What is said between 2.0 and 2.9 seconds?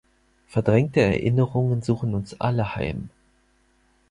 uns alle